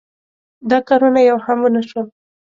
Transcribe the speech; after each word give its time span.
دا 0.69 0.79
کارونه 0.87 1.19
یو 1.29 1.37
هم 1.45 1.57
ونشول. 1.61 2.07